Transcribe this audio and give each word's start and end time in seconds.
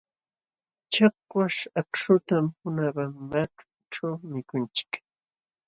Chakwaśh 0.93 1.61
akśhutam 1.81 2.45
Pomabambaćhu 2.59 4.07
mikunchik. 4.31 4.91